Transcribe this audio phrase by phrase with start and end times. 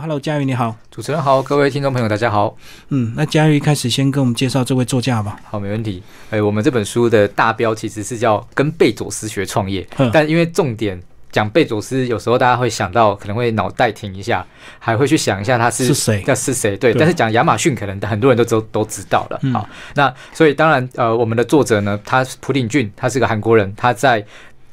[0.00, 0.76] Hello，佳瑜你好。
[0.90, 2.56] 主持人好，各位听众朋友大家好。
[2.88, 5.38] 嗯，那佳瑜一开始先跟我们介绍这位作家吧。
[5.44, 6.02] 好，没问题。
[6.30, 14.44] 哎，我们这本书的大标其实是叫《跟贝佐斯学创业》，但因为重点讲贝佐斯，有时候大家会想到，可能会脑袋停一下，
[14.80, 16.76] 还会去想一下他是谁，那是谁？
[16.76, 16.92] 对。
[16.92, 19.40] 但是讲亚马逊，可能很多人都都都知道了。
[19.52, 24.26] 好，那所以当然，呃，我们的作者呢，他是朴鼎俊，他是个韩国人，他在。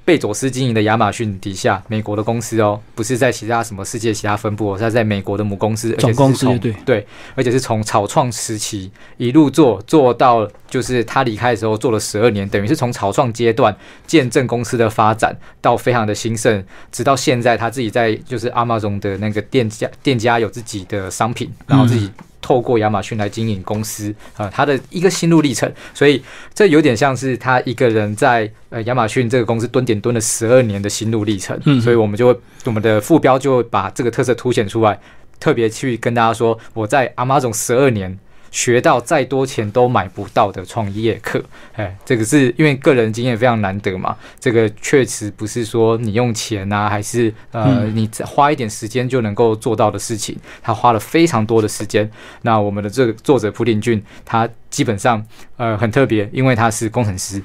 [0.04, 13.76] 贝佐斯经营的亚马逊底下，美国的公司哦，不是在其他什么世界其他分部，哦是在美国的母公司，总公司对对，而且是从草创时期一路做做到，就是他离开的时候做了十二年，等于是从草创阶段
[14.08, 22.10] 见证公司的发展到非常的兴盛，直到现在他自己在就是阿玛总的那个店家店家有自己的商品，然后自己。
[22.42, 26.22] 透过亚马逊来经营公司啊，他的一个心路历程，所以
[26.54, 35.00] 这有点像是他一个人在呃亚马逊这个公司蹲点蹲了十二年的心路历程，所以我们就会我们的副标就把这个特色凸显出来，
[35.40, 38.18] 特别去跟大家说我在阿玛总十二年。
[38.52, 41.42] 学到再多钱都买不到的创业课，
[41.74, 44.16] 哎，这个是因为个人经验非常难得嘛。
[44.40, 50.38] 这个确实不是说你用钱啊，还是呃你花一点时间就能够做到的事情。
[50.62, 52.10] 他花了非常多的时间。
[52.42, 57.42] 那我们的这个作者蒲鼎俊，他基本上呃很特别，因为他是工程师。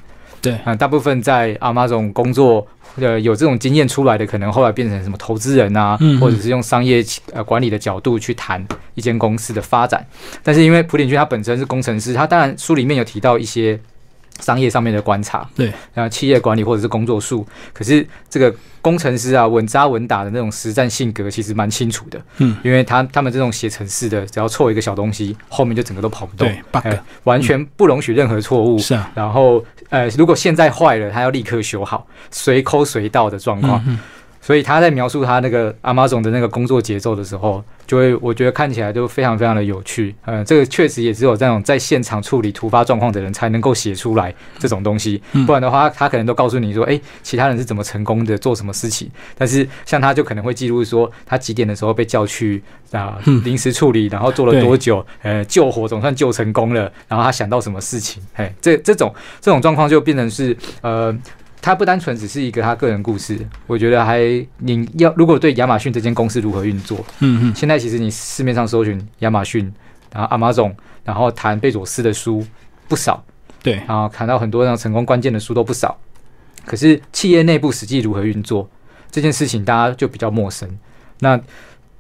[0.51, 2.67] 对啊，大部分在阿妈总工作。
[2.99, 10.03] 呃，有这种经验出来的，可能后来变成什么投资人啊，或者是用商业呃管理的角度去谈一间公司的发展。
[10.43, 13.79] 但是因为普鼎俊他本身是工程师，他当然书里面有提到一些
[14.41, 17.47] 商业上面的观察，对，啊，企业管理或者是工作术。
[17.73, 22.21] 可是这个工程师啊，稳扎稳打的那种实战性格，其实蛮清楚的。
[22.39, 26.49] 嗯，因为他他们这种写程式的，只要错一个小东西，后面就整个都跑不动，
[26.83, 28.79] 对，完全不容许任何错误。
[28.79, 29.65] 是啊，然后。
[29.89, 33.81] 呃，如果现在坏了，他要立刻修好，随抠随到的状况。
[34.47, 40.15] 所以他在描述他那个阿玛总的那个工作节奏的时候，就会我觉得看起来都非常非常的有趣。
[40.25, 45.21] 嗯，这个确实也只有这种在现场处理突发状况的人才能够写出来这种东西。
[45.49, 49.11] 不然的话，他可能都告诉你说，哎，其他人是怎么成功的，做什么事情。
[49.37, 58.23] 但是像他就可能会记录说，他几点的时候被叫去啊临时处理，然后做了多久，呃，救火总算救成功了，然后他想到什么事情。
[58.35, 61.13] 哎，这这种这种状况就变成是呃。
[61.67, 64.21] 它不单纯只是一个他个人故事，我觉得还
[64.59, 69.65] 你要如果对亚马逊这间公司如何运作，嗯嗯，现在其实你市面上搜寻亚马逊，
[70.13, 70.73] 然后阿马总，
[71.03, 72.47] 然后谈贝佐斯的书
[72.87, 73.21] 不少，
[73.65, 75.99] 对，然后谈到很多让成功关键的书都不少，
[76.65, 78.71] 可是企业内部实际如何运作
[79.11, 80.69] 这件事情，大家就比较陌生。
[81.19, 81.37] 那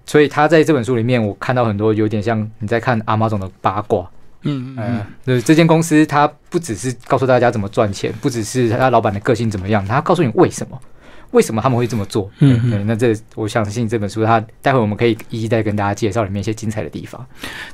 [0.06, 4.08] 所以他在这本书里面，我看到很多有点像你在看阿马总的八卦。
[4.46, 10.80] 嗯嗯，对，这间公司它不只是告诉大家怎么赚钱，不只是他老板的个性怎么样，他告诉你为什么。
[11.36, 12.30] 为什么他们会这么做？
[12.38, 17.22] 嗯，对，那这我相信这本书，它待会我们可以一一再跟大家介绍里面一些精彩的地方。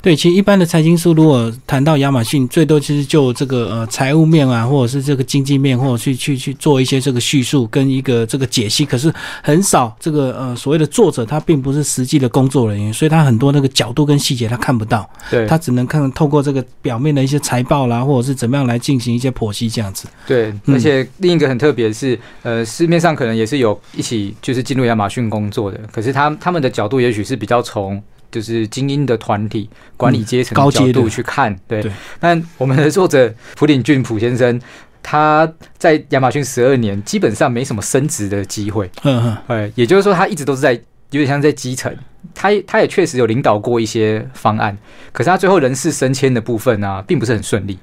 [0.00, 8.84] 对，其实一般的财经书如果谈到亚马逊，最多其实就这个呃财务面啊，或者是这个经济面，或者去去去做一些这个叙述跟一个这个解析。
[8.84, 9.14] 可是
[9.44, 15.08] 很少这个呃所谓的作者，他并不是实际的工作人员，所以他很多那个角度跟细节他看不到。
[15.30, 20.08] 对，他只能看透过这个表面的一些财报啦，或者是怎么样来进行一些剖析这样子。
[20.26, 24.34] 对，而且另一个很特别的是，呃，市面上可能也是有一起。
[24.42, 31.84] 就是进入亚马逊工作的，可是他他们的角度也许是比较从就是精英的团体管理阶层的角度去看，对。
[32.18, 34.60] 但我们的作者普鼎俊普先生，
[35.02, 40.72] 他在亚马逊十二年，基本上没什么升职的机会，嗯嗯，哎，也就是说他一直都是在
[41.10, 41.94] 有点像在基层，
[42.34, 44.76] 他他也确实有领导过一些方案，
[45.12, 47.78] 可是他最后人事升迁的部分呢，并不是很顺利，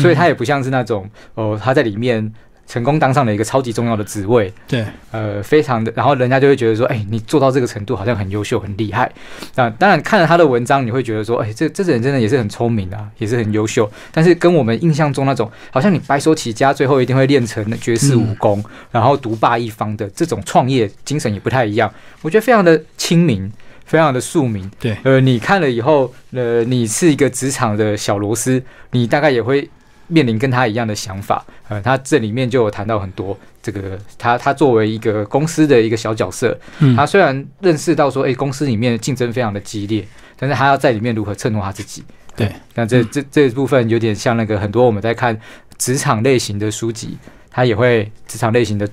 [0.00, 2.32] 所以他也不像是那种哦他在里面。
[2.66, 9.10] 成功当上了一个超级重要的职位，对，呃，非常的，然后人家就会觉得说，哎，你做到这个程度好像很优秀、很厉害。
[9.54, 13.88] 那当然看了他的文章，你会觉得说，哎，这这人真的也是很聪明啊，也是很优秀。
[14.10, 21.92] 但是跟我们印象中那种，好像你白手起家，最后一定会练成绝世武功，然后独霸一方的这种创业精神也不太一样。
[22.22, 23.52] 我觉得非常的亲民，
[23.84, 24.68] 非常的庶民。
[24.80, 28.62] 对，呃，你看了以后，呃，你是一个职场的小螺丝，
[28.92, 29.68] 你大概也会。
[30.06, 40.06] 面临跟他一样的想法，呃，他这里面就有谈到很多这个，他他作为一个公司的一个小角色，嗯，他虽然认识到说，哎，公司里面竞争非常的激烈，
[40.38, 42.04] 但是他要在里面如何衬托他自己，
[42.36, 45.38] 对，那这这这部分有点像那个很多我们在看
[45.78, 47.16] 职场类型的书籍，
[47.50, 48.88] 他也会职场类型的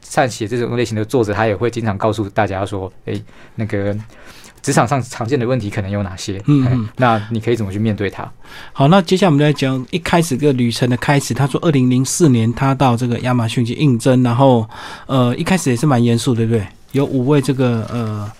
[0.00, 3.14] 善写这种类型的作者，他也会经常告诉大家说，哎，
[3.54, 3.96] 那个。
[4.62, 6.42] 职场上常见的问题可能有哪些？
[6.46, 8.30] 嗯，那你可以怎么去面对它？
[8.72, 11.32] 好，那接下来我们来讲一开始这个旅程的开始。
[11.32, 14.68] 他说，二零零四年他到这个亚马逊去应征，然后
[15.06, 16.66] 呃，一开始也是蛮严肃，对不对？
[16.92, 18.30] 有五位这个呃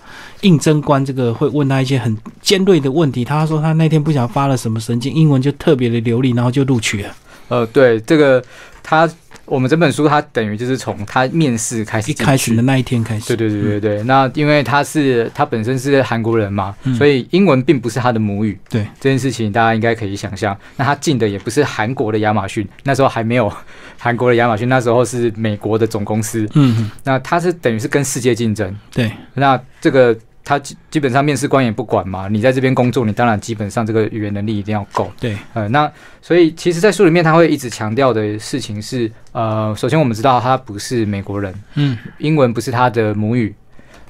[0.41, 7.15] 应征官这个会问他一些很尖锐的问题，他说他那天不想发了什么神经，英文就特别的流利，然后就录取了。
[7.49, 8.43] 呃，对，这个
[8.81, 9.09] 他
[9.49, 18.57] 我们整本书它等于就是从他面试开始一开始的那一天开始，对对对对对，那因为他是他本身是韩国人嘛，嗯所以英文并不是他的母语。
[18.69, 20.55] 对这件事情，大家应该可以想象。
[20.77, 23.51] 那他进的也不是韩国的亚马逊，那时候还没有
[23.97, 26.47] 韩国的亚马逊，那时候是美国的总公司。
[26.53, 28.75] 嗯，那他是等于是跟世界竞争。
[28.93, 30.15] 对，那这个
[30.49, 35.11] 他基基本上面试官也不管嘛，你在这边工作，你当然基本上这个语言能力一定要够。
[35.19, 35.91] 对，呃，那
[36.23, 43.53] 所以其实，在书里面他会一直强调的事情是，呃，首先我们知道他不是美国人，嗯，英文不是他的母语，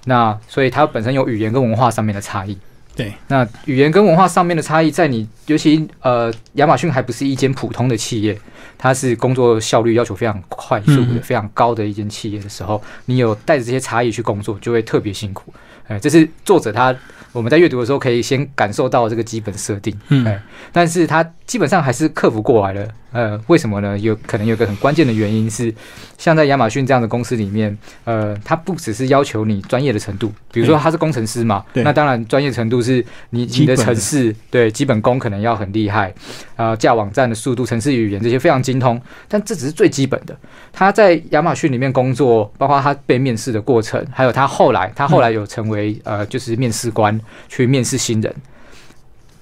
[0.05, 2.57] 那所以他本身有语言跟文化上面的差异。
[2.95, 8.37] 对，那语言跟文化上面的差异，在你尤其呃，亚马逊还不是一间普通的企业，
[8.77, 15.53] 它是工作效率要求非常快速的、嗯非常高的一间企业的时候，你有带着这些差异去工作，就会特别辛苦。
[15.89, 16.95] 哎、这是作者他
[17.31, 19.95] 我们在阅读的时候可以先感受到这个基本设定。
[20.09, 20.41] 嗯哎
[20.71, 22.87] 但是他基本上还是克服过来了。
[23.11, 23.97] 呃，为什么呢？
[23.97, 25.73] 有可能有个很关键的原因是，
[26.17, 36.13] 像在亚马逊这样的公司里面，呃，它不只是要求你专业的程度，比如说他是工程师嘛，那当然专业程度是你你的基本的程式对基本功可能要很厉害，
[36.55, 40.37] 啊、架网站的速度、城市语言这些非常精通，但这只是最基本的。
[40.71, 48.33] 他在亚马逊里面工作，包括他被面试的过程，还有他后来他后来有成为、呃就是面试官去面试新人。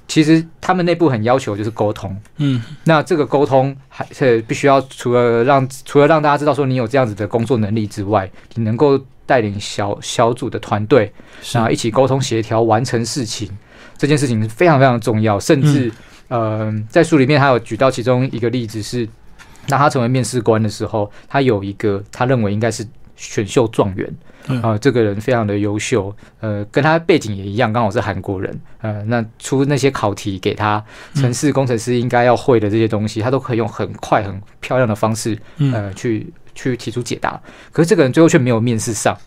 [0.08, 11.12] 其实他们内部很要求就是沟通，嗯，那这个沟通还是必须要除了让除了让大家知道说你有这样子的工作能力之外，你能够带领小小组的团队，
[11.42, 11.58] 是。
[11.58, 13.50] 然后一起沟通协调完成事情，
[13.98, 15.38] 这件事情是非常非常重要。
[15.38, 15.92] 甚至、
[16.30, 19.08] 呃，在书里面还有举到其中一个例子是，
[19.68, 22.88] 当他成为面试官的时候，他有一个他认为应该是
[23.18, 24.10] 选秀状元。
[24.50, 30.82] 嗯啊、这个人非常的优秀，呃，跟他背景也一样，刚好是韩国人，呃，那出那些考题给他，
[31.16, 37.38] 城市工程师应该要会的这些东西，他都可以用很快、很漂亮的方式，嗯呃，去去提出解答。
[37.74, 39.18] 可是这个人最后却没有面试上，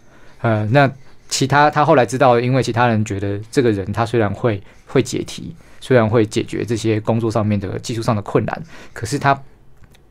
[0.40, 0.90] 呃，那
[1.28, 8.62] 其他他后来知道，因为其他人觉得这个人他虽然会会解题，虽然会解决这些工作上面的技术上的困难，
[8.94, 9.38] 可是他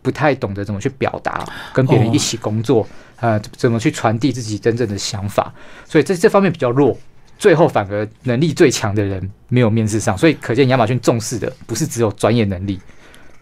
[0.01, 2.87] 不太懂得怎么去表达，跟别人一起工作，
[3.19, 5.53] 呃，怎么去传递自己真正的想法，
[5.85, 6.97] 所以这这方面比较弱。
[7.37, 12.77] 最后反而能力最强的人没有面试上，所以可见亚马逊重视的不是只有专业能力，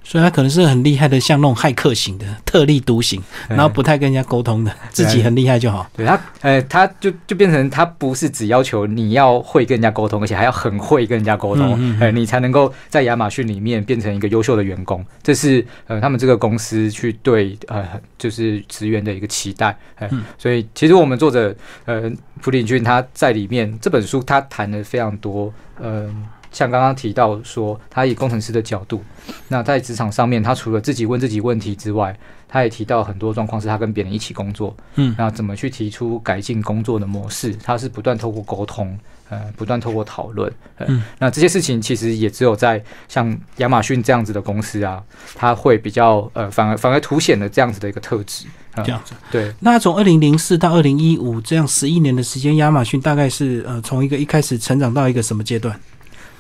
[0.07, 5.85] 所以他可能是很厉害的，像那种骇客型的，特立独行，然后不太跟人家沟通的，自己很厉害就好。
[5.97, 15.05] 对他，呃，他就就变成他不是只要求你要会跟人家沟通，而且还要很会跟人家沟通，嗯嗯嗯呃，你才能够在亚马逊里面变成一个优秀的员工。
[15.21, 17.85] 这是呃他们这个公司去对呃
[18.17, 19.77] 就是职员的一个期待。
[19.95, 21.53] 呃嗯所以其实我们作者
[21.83, 22.09] 呃
[22.41, 26.09] 普林俊他在里面这本书他谈了非常多，呃。
[26.57, 29.03] 像刚刚提到说，他以工程师的角度，
[29.47, 32.17] 那在职场上面，他除了自己问自己问题之外，
[32.49, 37.53] 他也提到很多状况是他跟别人一起工作，嗯那怎么去提出改进工作的模式？
[37.63, 38.97] 他是不断透过沟通，
[39.29, 45.03] 呃，不断透过讨论，呃，嗯那这些事情其实也只有在像亚马逊这样子的公司啊，
[45.35, 48.47] 它会比较呃，反而反而凸显了这样子的一个特质。
[48.73, 49.13] 呃这样子。
[49.31, 55.79] 对，那从二零零四到二零一五这样十一年的时间，亚马逊大概是呃从一个一开始成长到一个什么阶段？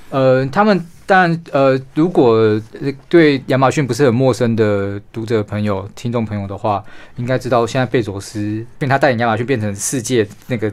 [0.09, 6.83] 呃，他们当然呃，如果呃对亚马逊不是很陌生的读者朋友、听众朋友的话，
[7.15, 10.71] 应该知道现在贝佐斯，因为他带领亚马逊变成世界那个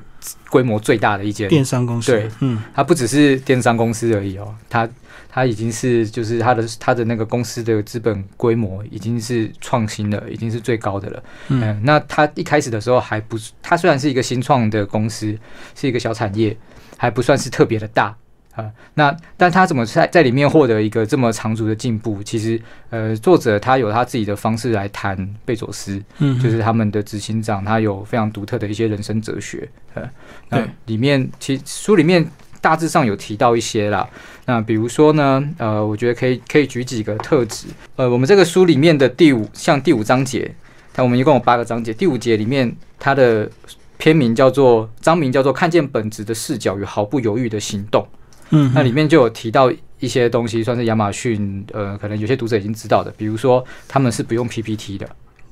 [0.50, 2.12] 规模最大的一间电商公司。
[2.12, 4.88] 对，嗯他不只是电商公司而已哦，他
[5.28, 11.22] 他已经是就是他的他的那个公司的资本规模已经是创新了，已经是最高的了。
[11.48, 15.36] 嗯、嗯那他一开始的时候还不是，它虽然是一个新创的公司，
[15.74, 16.56] 是一个小产业，
[16.96, 18.16] 还不算是特别的大。
[18.54, 22.22] 啊，那但他怎么在在里面获得一个这么长足的进步？
[22.22, 29.68] 其实，呃，作者他有他自己的方式来谈贝佐斯，嗯，就是他们的执行长，他有非常独特的一些人生哲学。
[29.94, 30.08] 呃，
[30.50, 32.24] 那里面其实书里面
[32.60, 34.08] 大致上有提到一些啦。
[34.46, 37.66] 那比如说呢，呃，我觉得可以可以举几个特质。
[37.96, 40.54] 呃，我们这个书里面的第五，像第五章节，
[40.92, 43.50] 它我们一共有八个章节，第五节里面它的
[43.98, 48.06] 篇名叫做章名叫做“看见本质的视角与毫不犹豫的行动”。
[48.50, 55.08] 嗯，那里面就有提到一些东西，算是亚马逊呃，可能有些读者已经知道的，比如说他们是不用 PPT 的，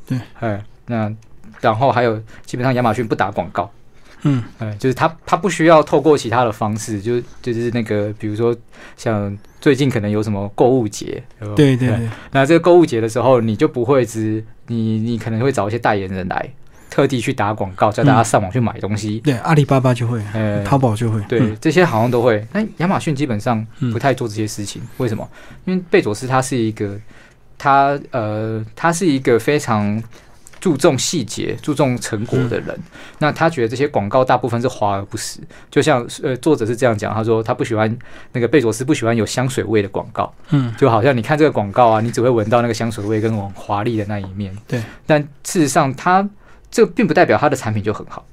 [0.06, 1.12] 对，哎，那
[1.60, 3.70] 然后还有基本上亚马逊不打广告，
[4.22, 4.42] 嗯。
[4.58, 8.54] 哎，就是他他不需要透过其他的方式，就就是那个比如说
[8.96, 11.22] 像最近可能有什么购物节，
[11.56, 11.96] 对对，
[12.30, 16.50] 那这个购物节的时候，你就不会只你你可能会找一些代言人来，
[16.92, 19.18] 特地去打广告，叫大家上网去买东西。
[19.20, 22.46] 对，阿里巴巴就会，呃，淘宝就会，对，嗯这些好像都会。
[22.52, 25.26] 那亚马逊基本上嗯不太做这些事情，为什么？
[25.64, 26.94] 因为贝佐斯他是一个，
[27.56, 30.02] 他呃，他是一个非常
[30.60, 32.68] 注重细节、注重成果的人。
[32.76, 32.82] 嗯
[33.20, 35.38] 那他觉得这些广告大部分是华而不实，
[35.70, 37.96] 就像呃，作者是这样讲，他说他不喜欢
[38.32, 44.54] 那个贝佐斯不喜欢有香水味的广告，嗯，就好像你看这个广告啊，你只会闻到那个香水味跟很华丽的那一面。
[44.68, 46.28] 对，但事实上，它
[46.72, 48.26] 这并不代表它的产品就很好，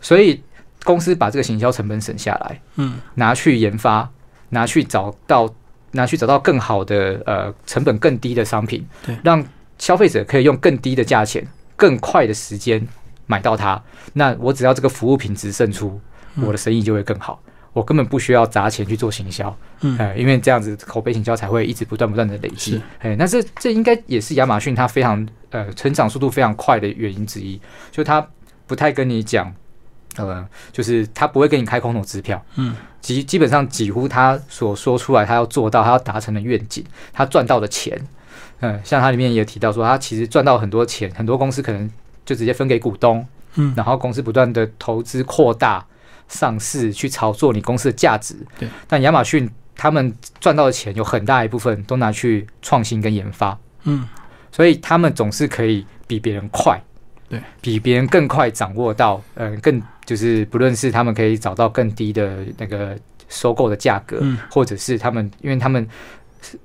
[0.00, 0.42] 所以
[0.82, 4.10] 公司把这个行销成本省下来，嗯，拿去研发，
[4.48, 5.48] 拿去找到
[5.92, 9.44] 拿去找到更好的呃成本更低的商品，对让
[9.78, 12.84] 消费者可以用更低的价钱、更快的时间
[13.26, 13.80] 买到它。
[14.14, 16.00] 那我只要这个服务品质胜出，
[16.36, 17.40] 嗯我的生意就会更好。
[17.74, 19.94] 我根本不需要砸钱去做行销，嗯。
[19.98, 22.82] 呃，因为这样子口碑行销才会一直不断不断的累积是。
[23.00, 28.26] 哎，那这这应该也是亚马逊它非常呃成长速度非常快的原因之一，就它
[28.66, 29.52] 不太跟你讲，
[30.16, 38.00] 呃，就是它不会跟你开空头支票，嗯，基基本上几乎他所说出来他要做到他要达成的愿景，他赚到的钱，
[38.60, 41.90] 嗯，像他里面也提到说，他其实赚到很多钱，很多公司可能
[42.24, 43.26] 就直接分给股东，
[43.56, 43.74] 嗯。
[43.76, 45.84] 然后公司不断的投资扩大、
[46.34, 48.36] 上市，去炒作你公司的价值。
[48.58, 54.06] 对，但亚马逊他们赚到的钱有很大一部分都拿去创新跟研发，嗯，
[54.50, 56.80] 所以他们总是可以比别人快，
[57.28, 62.98] 对，比别人更快掌握到，嗯、更就是不论是他们可以找到更低的那个
[63.28, 65.88] 收购的价格，嗯或者是他们，因为他们。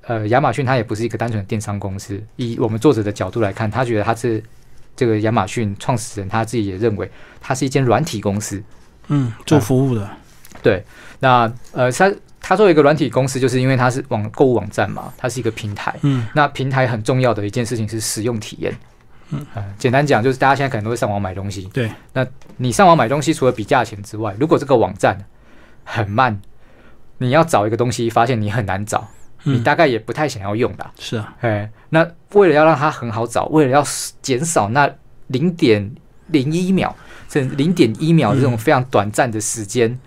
[0.02, 2.22] 呃，亚马逊它也不是一个单纯的电商公司。
[2.36, 4.44] 以我们作者的角度来看，他觉得他是
[4.94, 7.10] 这个亚马逊创始人他自己也认为，
[7.40, 8.62] 它是一间软体公司。
[9.10, 10.08] 嗯，做服务的，
[10.62, 10.84] 对，
[11.18, 15.94] 那呃，它它作为一个软体公司，就是因为它是网购物网站嘛，它是一个平台。
[16.02, 18.74] 嗯那平台很重要的一件事情是使用体验。
[19.30, 21.64] 嗯呃，简单讲就是大家现在可能都会上网买东西。
[21.72, 22.26] 对，那
[22.56, 25.16] 你上网买东西，除了比价钱之外，如果这个网站
[25.84, 26.40] 很慢，
[27.18, 29.06] 你要找一个东西，发现你很难找，
[29.44, 30.90] 你嗯，大概也不太想要用的。
[30.98, 33.84] 是啊，哎，那为了要让它很好找，为了要
[34.22, 34.90] 减少那
[35.28, 35.94] 零点
[36.28, 36.94] 零一秒，
[37.30, 39.98] 甚至零点一秒这种嗯非常短暂的时间，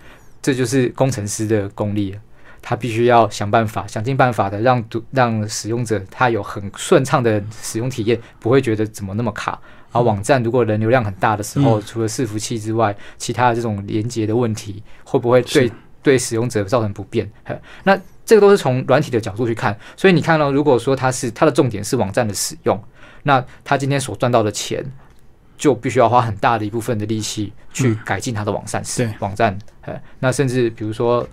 [0.42, 2.16] 这就是工程师的功力。
[2.66, 9.60] 他必须要想办法，想尽办法的让读让使用者他有很顺畅的使用体验，不会觉得怎么那么卡。
[9.92, 15.70] 而网站如果人流量很大的时候，嗯除了伺服器之外，其他的这种连接的问题，会不会对
[16.02, 17.30] 对使用者造成不便？
[17.44, 22.82] 嘿那这个都是从软体的角度去看，所以你看到、如果说它是它的重点是网站的使用，
[23.24, 24.82] 那它今天所赚到的钱，
[25.56, 29.58] 就必须要花很大的一部分的力气去嗯改进它的网站使、对网站。
[29.82, 31.26] 呃，那甚至比如说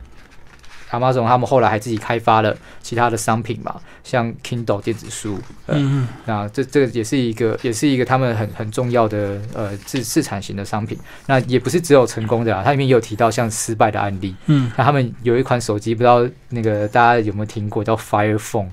[0.91, 10.99] Amazon 他们后来还自己开发了其他的商品嘛，像 Kindle 电子书，呃，嗯嗯那这这个也是一个，也是一个他们很很重要的呃自自产型的商品。
[11.27, 14.35] 那也不是只有成功的啊，它里面也有提到像失败的案例。
[14.47, 18.67] 嗯那他们有一款手机，不知道那个大家有没有听过，叫 Fire Phone。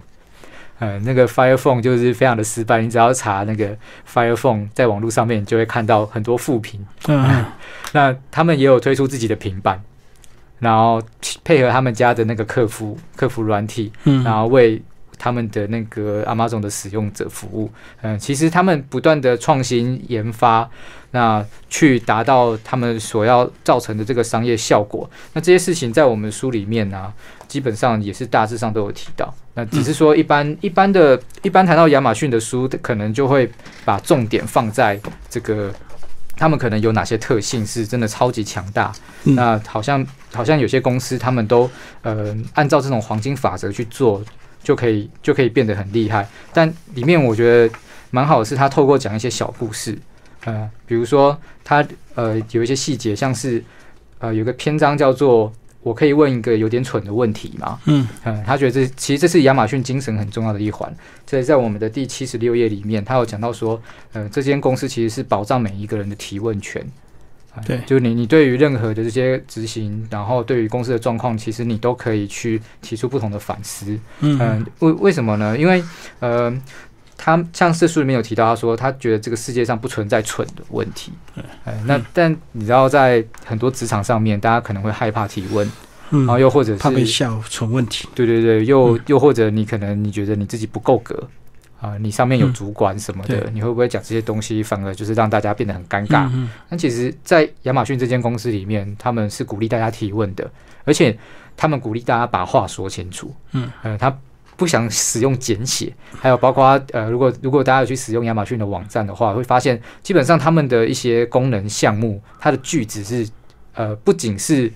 [0.78, 3.76] 呃，那个 Fire Phone 就是非常的失败，你只要查那个
[4.08, 6.84] Fire Phone，在网络上面，你就会看到很多负评。
[7.06, 7.44] 嗯
[7.92, 9.82] 那他们也有推出自己的平板，
[10.58, 11.02] 然后
[11.42, 14.80] 配合他们家的那个客服客服软体，嗯，然后为
[15.18, 17.70] 他们的那个 Amazon 的使用者服务。
[18.02, 20.68] 嗯、其实他们不断的创新研发，
[21.10, 25.08] 那去达到他们所要造成的这个商业效果。
[25.32, 27.12] 那这些事情在我们书里面呢、
[27.46, 29.34] 基本上也是大致上都有提到。
[29.54, 33.50] 那只是说一般、一般的一般谈到亚马逊的书，可能就会
[33.84, 35.72] 把重点放在这个。
[36.40, 38.92] 他们可能有哪些特性是真的超级强大？
[39.24, 41.68] 嗯那好像好像有些公司他们都
[42.02, 44.22] 呃按照这种黄金法则去做，
[44.68, 46.28] 就可以就可以变得很厉害。
[46.52, 47.74] 但里面我觉得
[48.10, 49.98] 蛮好的是，他透过讲一些小故事，
[50.44, 51.34] 呃，比如说
[51.64, 51.82] 他
[52.14, 53.64] 呃有一些细节，像是
[54.18, 60.94] 呃有个篇章叫做“我可以问一个有点蠢的问题吗？”嗯嗯，他觉得这其实这是亚马逊精神很重要的一环。
[61.24, 63.80] 这在我们的第七十六页里面，他有讲到说，
[64.12, 66.86] 呃，这间公司其实是保障每一个人的提问权。
[67.58, 67.78] 啊对。
[67.86, 73.98] 就是你你对于任何的这些执行，然后对于公司的状况，其实你都可以去提出不同的反思。
[74.20, 74.38] 嗯。
[74.40, 75.56] 嗯，为为什么呢？
[75.58, 75.82] 因为
[76.20, 76.52] 呃，
[77.16, 81.12] 他像这书里面有提到，他说他觉得这个世界上不存在蠢的问题。
[81.64, 85.70] 呃，那但你知道，在很多职场上面，大家可能会害怕提问，
[86.10, 89.00] 然后嗯，又或者怕被是笑蠢问题，对对对，又、嗯。
[89.06, 91.28] 又或者你可能你觉得你自己不够格
[91.80, 96.28] 啊、你上面有嗯主管什么的，对你会不会讲这些东西，反而就是让大家变得很尴尬？
[96.32, 100.50] 嗯那其实，在亚马逊这间公司里面，他们是鼓励大家提问的，
[100.84, 101.16] 而且
[101.56, 103.32] 他们鼓励大家把话说清楚。
[103.52, 104.16] 嗯，呃，他
[104.56, 113.28] 不想使用简写，还有包括呃，如果如果大家有去使用亚马逊的网站的话，会发现基本上他们的一些功能项目，它的句子是
[113.74, 114.72] 呃，不仅是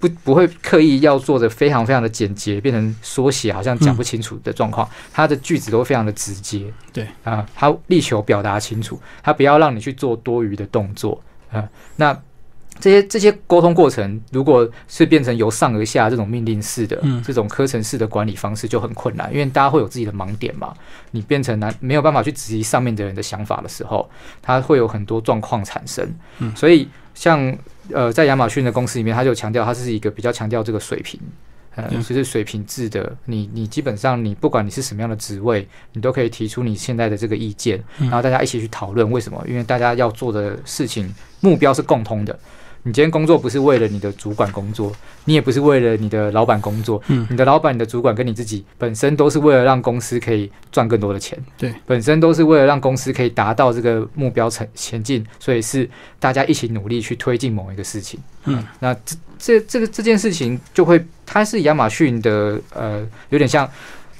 [0.00, 6.72] 不不会刻意要做的非常非常的简洁，变成缩写，好像讲不清楚的状况，它的句子都非常的直接。
[6.92, 11.68] 对啊，它力求表达清楚，它不要让你去做多余的动作啊。
[11.96, 12.18] 那
[12.80, 20.74] 这些这些沟通过程，如果是变成由上而下这种命令式的、嗯这种课程式的管理方式，就很困难，因为大家会有自己的盲点嘛。
[21.10, 24.08] 你变成难没有办法去质疑上面的人的想法的时候，
[24.40, 26.08] 他会有很多状况产生。
[26.38, 27.56] 嗯所以像
[27.92, 31.20] 呃，在亚马逊的公司里面，他就强调它是一个比较强调这个水平。
[31.76, 39.40] 呃，嗯就是水平制的，你你基本上你不管你是什么样的职位，你都可以提出你现在的这个意见，嗯然后大家一起去讨论为什么？
[39.48, 42.36] 因为大家要做的事情目标是共通的。
[42.82, 44.90] 你今天工作不是为了你的主管工作，
[45.26, 47.26] 你也不是为了你的老板工作，嗯。
[47.30, 58.18] 你的老板、你的主管跟你自己本身都是为了让公司可以赚更多的钱，对，本身都是为了让公司可以达到这个目标前前进，所以是大家一起努力去推进某一个事情。
[58.44, 63.68] 嗯，那这这这个这件事情就会，它是亚马逊的呃，有点像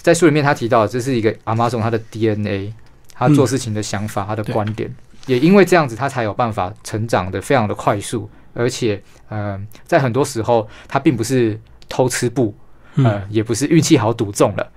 [0.02, 2.73] 在书里面他提到，这是一个 Amazon 它的 DNA，
[3.14, 4.95] 他做事情的想法，他的观点，
[5.26, 12.54] 也因为这样子，他才有办法成长的非常的快速，而且呃，在很多时候，他并不是偷吃布，
[12.97, 14.73] 呃嗯，也不是运气好赌中了。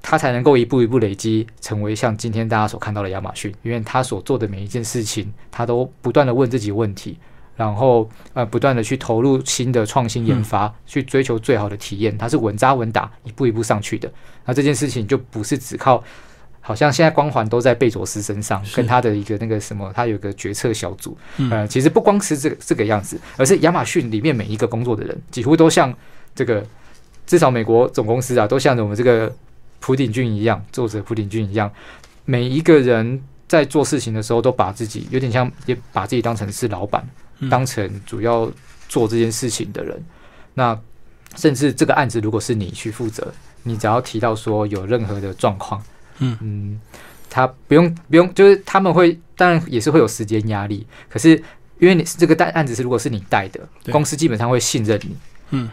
[0.00, 7.18] 他才能够一步一步累积，成为像今天大家所看到的亚马逊，因为他所做的每一件事情，他都不断的问自己问题，
[7.56, 14.10] 然后呃不断的去投入新的创新研发，去追求最好的体验，他是稳扎稳打，一步一步上去的。
[14.46, 16.02] 那这件事情就不是只靠，
[16.60, 21.50] 好像现在光环都在贝佐斯身上，跟他的一个那个什么，他有个决策小组，嗯。
[21.50, 25.94] 呃，其实不光是这个这个样子，而是亚马逊里面每一个工作的人，几乎都像
[26.34, 26.64] 这个，
[27.26, 29.34] 至少美国总公司啊，都像我们这个
[29.80, 31.70] 普鼎俊一样，作者普鼎俊一样，
[32.24, 37.48] 每一个人在做事情的时候，都把自己有点像，也把自己当成是老板，嗯。
[37.48, 38.50] 当成主要
[38.88, 40.04] 做这件事情的人。
[40.54, 40.78] 那
[41.36, 45.82] 甚至这个案子如果是你去负责，你只要提到说有任何的状况，
[46.18, 46.38] 嗯。
[46.40, 46.80] 嗯，
[47.30, 51.36] 他不用不用，就是他们会当然也是会有时间压力，可是
[51.78, 53.60] 因为你这个案案子是如果是你带的，
[53.92, 55.16] 公司基本上会信任你，
[55.50, 55.68] 嗯，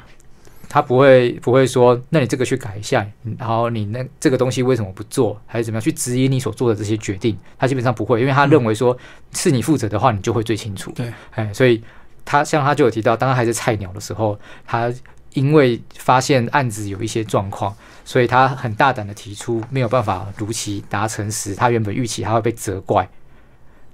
[0.68, 8.96] 他不会不会说，那你这个去改一下，嗯然后你那这个东西为什么不做，还是怎么样去质疑你所做的这些决定，他基本上不会，因为他认为说
[9.34, 11.82] 是你负责的话，你就会最清楚，对，哎，所以
[12.24, 14.94] 他像他就有提到，当他还是菜鸟的时候，他
[15.36, 23.08] 因为发现案子有一些状况，所以他很大胆的提出没有办法如期达成时，他原本预期他会被责怪，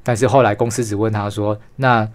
[0.03, 2.07] 但是后来公司只问他说：“那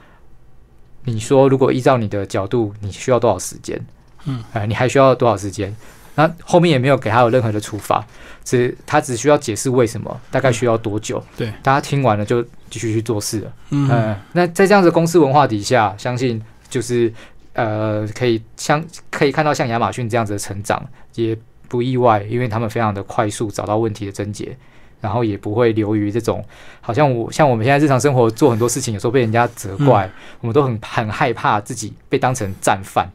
[1.04, 3.78] 你说如果依照你的角度，你需要多少时间？
[4.24, 5.74] 嗯，呃，你还需要多少时间？”
[6.18, 8.02] 那后面也没有给他有任何的处罚，
[8.42, 11.22] 只他只需要解释为什么，大概需要多久。
[11.36, 13.52] 对，大家听完了就继续去做事了。
[13.68, 17.12] 嗯呃，那在这样的公司文化底下，相信就是
[17.56, 21.36] 呃，可以像可以看到像亚马逊这样子的成长，也
[21.68, 24.54] 不意外，因为他们非常的快速找到问题的症结，
[25.00, 26.44] 然后也不会流于这种
[26.82, 33.10] 好像我像我们现在日常生活做很多事情，有时候被人家责怪，我们都很很害怕自己被当成战犯。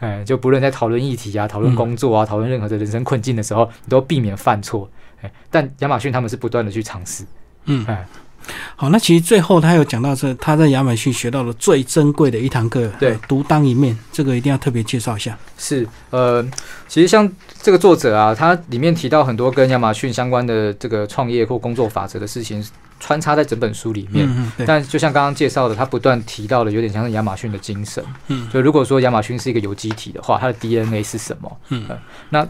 [0.00, 4.88] 嗯，就不论在讨论议题啊、讨论工作啊、讨论任何的人生困境的时候，你都避免犯错。
[5.22, 7.24] 哎，但亚马逊他们是不断的去尝试。
[7.64, 8.06] 嗯哎，
[8.76, 15.36] 好，那其实最后他有讲到这，他在亚马逊学到了最珍贵的一堂课，对呃独当一面，这个一定要特别介绍一下。
[15.56, 16.42] 是，呃，
[16.86, 22.64] 其实像这个作者啊，他里面提到很多跟亚马逊相关的这个创业或工作法则的事情，
[23.00, 24.26] 穿插在整本书里面。
[24.26, 28.02] 嗯嗯，但就像刚刚介绍的，他不断提到的有点像是亚马逊的精神。
[28.28, 31.56] 嗯就如果说亚马逊是一个有机体的话，它的 DNA 是什么？
[31.68, 31.98] 嗯呃
[32.30, 32.46] 那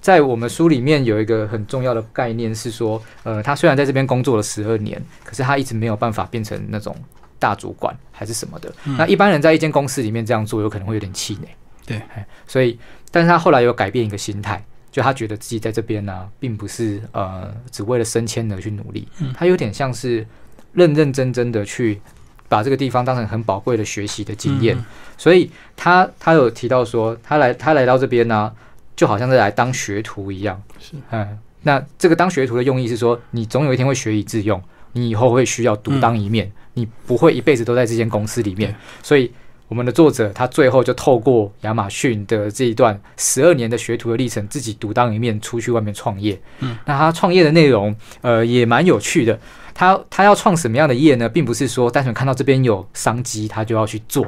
[0.00, 6.94] 在我们书里面有一个很重要的概念是说，呃，他虽然在这边工作了十二年，可是他一直没有办法变成那种
[7.38, 8.72] 大主管还是什么的。
[8.84, 11.48] 嗯那一般人在一间公司里面这样做，有可能会有点气馁。
[11.84, 12.78] 对哎，所以，
[13.10, 20.26] 但是他后来有改变一个心态，就他觉得自己在这边呢、并不是呃只为了升迁而去努力，嗯他有点像是
[20.72, 22.00] 认认真真的去
[22.48, 24.76] 把这个地方当成很宝贵的学习的经验。
[24.76, 24.84] 嗯
[25.16, 28.52] 所以他他有提到说，他来他来到这边呢、
[28.98, 30.60] 就好像是来当学徒一样。
[30.78, 34.60] 是，嗯，那这个当学徒的用意是说，你总有一天会学以致用，
[34.92, 38.74] 你以后会需要独当一面，你不会一辈子都在这间公司里面。
[39.02, 39.32] 所以。
[39.68, 46.40] 我们的作者他最后就透过亚马逊的这一段十二年的学徒的历程，自己独当一面出去外面创业。
[46.60, 49.38] 嗯，那他创业的内容，呃，也蛮有趣的。
[49.74, 51.28] 他他要创什么样的业呢？
[51.28, 54.26] 并不是说单纯看到这边有商机，他就要去做，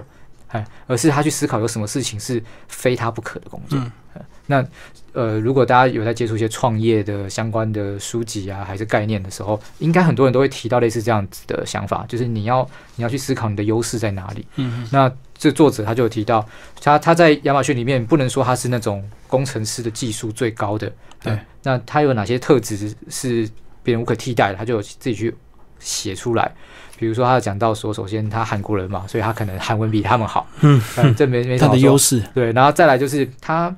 [0.48, 3.78] 哎，而是他去思考有什么事情是非他不可的工作。
[3.78, 4.66] 嗯呃那
[5.12, 14.46] 呃，如果大家有在接触一些创业的相关的书籍啊，还是概念的时候，应该很多人都会提到类似这样子的想法，就是你要你要去思考你的优势在哪里。
[14.56, 16.46] 嗯那这作者他就有提到，
[16.82, 21.32] 他他在亚马逊里面不能说他是那种工程师的技术最高的，对。
[21.32, 23.48] 呃那他有哪些特质是
[23.82, 25.34] 别人无可替代的，他就有自己去
[25.78, 26.50] 写出来。
[26.98, 33.74] 比如说，他有讲到说，首先他韩国人嘛，所以他可能韩文比他们好，嗯，呃、这没没什他的优势，对，然后再来就是他，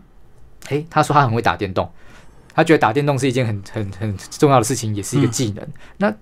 [0.68, 1.90] 诶，他说他很会打电动，
[2.55, 5.68] 他觉得打电动是一件很很很重要的事情，也是一个嗯技能。
[5.98, 6.14] 那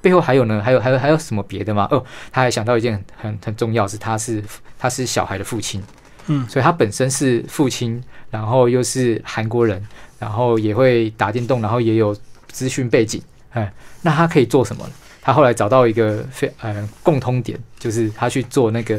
[0.00, 0.62] 背后还有呢？
[0.62, 1.88] 还有还有还有什么别的吗？
[1.90, 4.42] 哦，他还想到一件很很很重要是，他是
[4.78, 5.82] 他是小孩的父亲，
[6.26, 9.84] 嗯所以他本身是父亲，然后又是韩国人，
[10.18, 14.92] 然后也会打电动，然后也有资讯背景，哎，那他可以做什么呢？
[15.20, 18.98] 他后来找到一个非呃共通点，就是他去做那个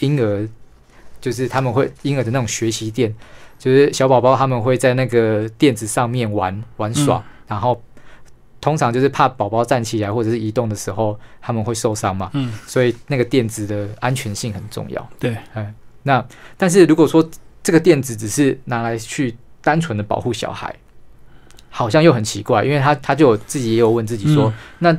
[0.00, 0.46] 婴儿，
[1.20, 3.14] 就是他们会婴儿的那种学习垫，
[3.62, 7.80] 就是小宝宝他们会在那个垫子上面玩玩耍，然后
[8.60, 15.08] 通常就是怕宝宝站起来或者是移动的时候他们会受伤嘛，嗯，所以那个垫子的安全性很重要。
[15.20, 15.72] 对，嗯，
[16.02, 17.24] 那但是如果说
[17.62, 20.74] 这个垫子只是拿来去单纯的保护小孩，
[21.70, 24.54] 好像又很奇怪，因为他他就有自己也有问自己说，嗯。
[24.80, 24.98] 那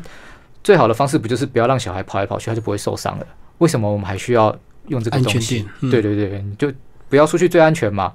[0.63, 3.27] 最好的方式不就是不要让小孩跑来跑去，他就不会受伤了？
[3.57, 6.71] 为什么我们还需要用这个安东西对，对对，你就
[7.09, 8.13] 不要出去最安全嘛。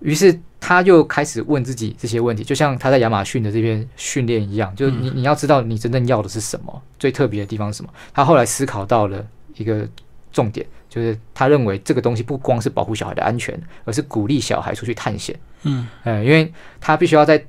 [0.00, 7.90] 于是他就开始问自己这些问题，就像他在亚马逊的这边训练一样，就是你你要知道你真正要的是什么，最特别的地方是什么。
[8.12, 9.24] 他后来思考到了
[9.56, 9.88] 一个
[10.32, 15.38] 重点，就是他认为这个东西不光是保护小孩的安全，而是鼓励小孩出去探险。
[15.62, 17.44] 嗯呃，因为他必须要在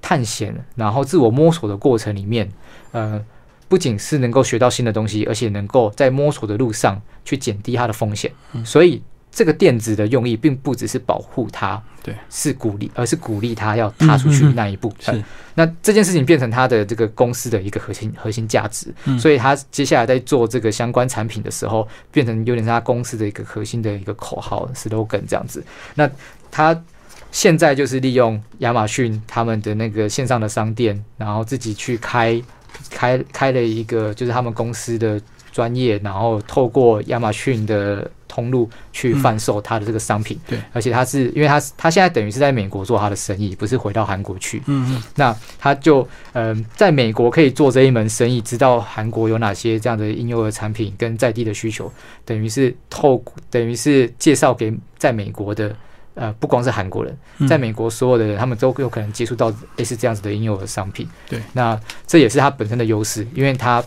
[0.00, 2.48] 探险然后自我摸索的过程里面，
[2.92, 3.20] 呃，
[3.68, 8.32] 不仅是能够学到新的东西，而且能够在摸索的路上去减低他的风险。
[8.52, 14.92] 嗯所以这个电子的用意并不只是保护他，对，是鼓励，而是鼓励他要踏出去那一步。
[15.06, 19.18] 呃是，那这件事情变成他的这个公司的一个核心核心价值，嗯。
[19.18, 25.64] 所以他接下来在做这个相关产品的时候，变成有点是他公司的一个核心的一个口号 slogan 这样子。
[25.94, 26.10] 那
[26.50, 26.78] 他
[27.30, 32.42] 现在就是利用亚马逊他们的那个线上的商店，然后自己去开
[32.90, 35.20] 开开了一个就是他们公司的
[35.52, 40.38] 专业，然后透过亚马逊的通路去贩售他的这个商品。
[40.46, 44.62] 对，而且他是因为他他现在等于是在美国做他的生意，不是回到韩国去。
[44.66, 51.90] 嗯嗯那他就嗯、呃在美国可以做这一门生意，知道韩国有哪些这样的婴幼儿产品跟在地的需求，
[52.24, 55.74] 等于是透等于是介绍给在美国的
[56.14, 61.08] 呃不光是韩国人，嗯，在美国所有的人，他们都有可能接触到类似这样子的婴幼儿商品。
[61.28, 63.82] 对，那这也是他本身的优势，因为他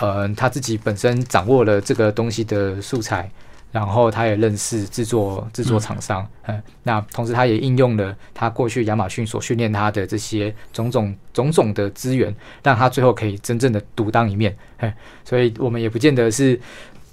[0.00, 3.30] 呃他自己本身掌握了这个东西的素材。
[3.72, 16.58] 然后他也认识制作制作厂商，嗯，那同时他也应用了他过去亚马逊所训练他的这些种种种种的资源，让他最后可以真正的独当一面，哎，所以我们也不见得是，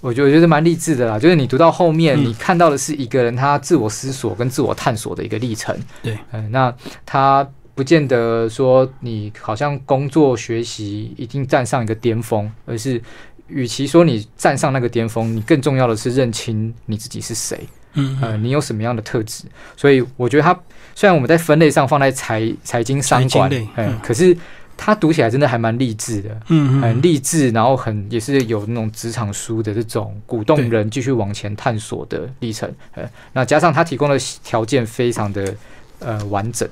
[0.00, 2.24] 我觉得我觉得蛮励志的啦，就是你读到后面，嗯。
[2.24, 6.74] 你看到的是一个人他自我思索跟自我探索的一个历程，对，嗯，那
[7.06, 13.00] 他不见得说你好像工作学习一定站上一个巅峰，而是
[13.48, 17.58] 与其说你站上那个巅峰，你更重要的是认清你自己是谁，
[17.94, 19.44] 嗯呃，你有什么样的特质。
[19.76, 20.58] 所以我觉得它
[20.94, 24.36] 虽然我们在分类上放在财财经商管嗯嗯，可是
[24.76, 26.40] 它读起来真的还蛮励志的。
[26.48, 32.72] 嗯很励志，然后很也是有那种职场书的这种鼓动人继续往前探索的历程。
[32.94, 35.54] 呃，那加上他提供的条件非常的
[35.98, 36.68] 呃完整，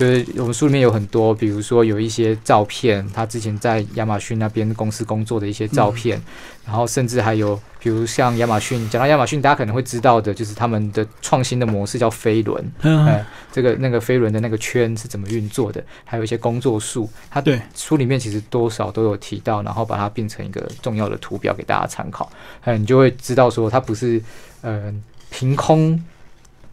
[0.00, 6.18] 就是我们书里面有很多，比如说有一些照片，他之前在亚马逊那边公司工作的一些照片，
[6.64, 13.04] 然后甚至还有比如像亚马逊，讲到亚马逊，大家可能会知道的，就是他们的创新的模式叫飞轮， 嗯。
[13.04, 22.32] 呃，这个那个飞轮的那个圈是怎么运作的，还有一些工作数，它对，书里面其实多少都有提到，然后把它变成一个重要的图表给大家参考，
[22.64, 24.22] 嗯，你就会知道说它不是
[24.62, 24.90] 呃
[25.30, 26.02] 凭空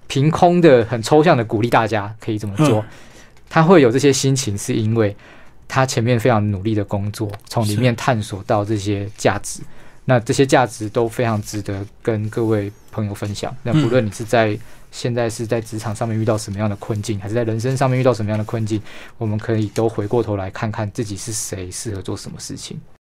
[0.08, 2.86] 凭空的很抽象的鼓励大家可以这么做，嗯
[3.50, 5.16] 他会有这些心情，是因为
[5.68, 9.62] 他前面非常努力的工作，从里面探索到这些价值。
[10.10, 13.54] 那这些价值都非常值得跟各位朋友分享。
[13.64, 14.58] 那不论你是在
[14.90, 18.82] 现在是在职场上面遇到什么样的困境，还是在人生上面遇到什么样的困境，
[19.18, 22.80] 我们可以都回过头来看看自己是谁，适合做什么事情。